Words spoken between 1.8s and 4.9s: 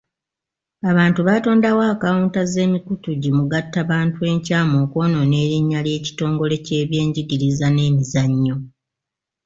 akawunta z'emikutu gi mugattabantu enkyamu